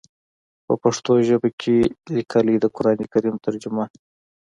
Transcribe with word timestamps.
پۀ 0.65 0.73
پښتو 0.83 1.11
ژبه 1.27 1.49
کښې 1.59 1.77
ليکلی 2.15 2.55
د 2.59 2.65
قران 2.75 2.99
کريم 3.13 3.35
ترجمه 3.45 3.85